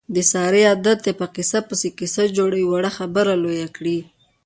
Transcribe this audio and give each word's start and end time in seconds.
د 0.15 0.17
سارې 0.31 0.61
عادت 0.69 0.97
دی، 1.05 1.13
په 1.19 1.25
قیصه 1.35 1.59
پسې 1.67 1.87
قیصه 1.99 2.23
جوړوي. 2.37 2.63
وړه 2.67 2.91
خبره 2.97 3.33
لویه 3.43 3.67
کړي. 3.77 3.97